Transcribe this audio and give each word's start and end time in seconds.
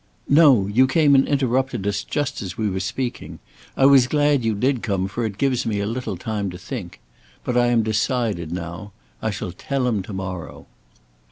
"No! 0.29 0.65
you 0.65 0.87
came 0.87 1.13
and 1.13 1.27
interrupted 1.27 1.85
us 1.85 2.03
just 2.03 2.41
as 2.41 2.57
we 2.57 2.67
were 2.67 2.79
speaking. 2.79 3.37
I 3.77 3.85
was 3.85 4.07
glad 4.07 4.43
you 4.43 4.55
did 4.55 4.81
come, 4.81 5.07
for 5.07 5.27
it 5.27 5.37
gives 5.37 5.63
me 5.63 5.79
a 5.79 5.85
little 5.85 6.17
time 6.17 6.49
to 6.49 6.57
think. 6.57 6.99
But 7.43 7.55
I 7.55 7.67
am 7.67 7.83
decided 7.83 8.51
now. 8.51 8.93
I 9.21 9.29
shall 9.29 9.51
tell 9.51 9.87
him 9.87 10.01
to 10.01 10.11
morrow." 10.13 10.65